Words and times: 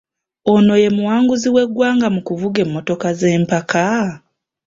Ono 0.53 0.73
ye 0.81 0.89
muwanguzi 0.95 1.47
w’eggwanga 1.55 2.07
mu 2.15 2.21
kuvuga 2.27 2.57
emmotoka 2.65 3.07
z’empaka? 3.19 3.83